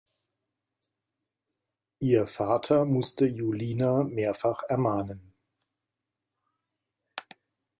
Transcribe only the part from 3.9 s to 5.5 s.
mehrfach ermahnen.